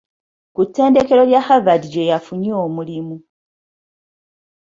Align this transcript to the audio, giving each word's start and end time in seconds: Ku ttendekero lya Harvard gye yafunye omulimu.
Ku 0.53 0.61
ttendekero 0.67 1.21
lya 1.29 1.41
Harvard 1.47 1.83
gye 1.93 2.09
yafunye 2.11 2.51
omulimu. 2.65 3.17